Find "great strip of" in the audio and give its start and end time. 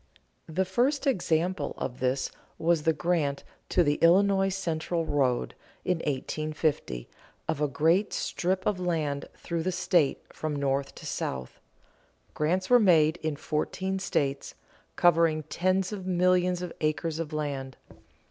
7.67-8.79